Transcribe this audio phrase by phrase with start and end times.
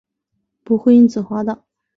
[0.63, 1.63] 不会因此滑倒